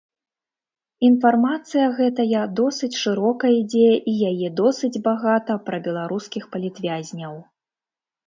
Інфармацыя 1.07 1.87
гэтая 1.97 2.39
досыць 2.59 2.97
шырока 3.01 3.45
ідзе 3.59 3.85
і 4.11 4.15
яе 4.29 4.47
досыць 4.61 5.01
багата 5.09 5.57
пра 5.67 5.77
беларускіх 5.89 6.43
палітвязняў. 6.57 7.33